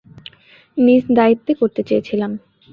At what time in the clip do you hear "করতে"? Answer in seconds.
1.53-1.81